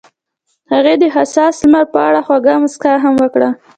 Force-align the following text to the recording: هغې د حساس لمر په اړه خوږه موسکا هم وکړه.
هغې 0.71 0.95
د 1.01 1.03
حساس 1.15 1.55
لمر 1.63 1.85
په 1.93 1.99
اړه 2.07 2.19
خوږه 2.25 2.55
موسکا 2.61 2.93
هم 3.03 3.13
وکړه. 3.23 3.49